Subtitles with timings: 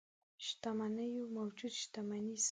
[0.47, 2.39] شتمنيو موجوده شتمني ساتي.